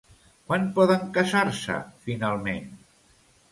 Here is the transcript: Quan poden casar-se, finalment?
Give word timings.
Quan 0.45 0.63
poden 0.79 1.03
casar-se, 1.17 1.77
finalment? 2.09 2.69